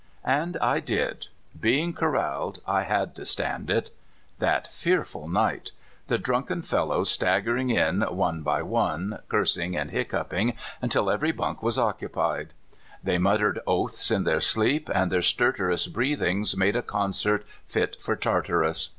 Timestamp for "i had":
2.65-3.15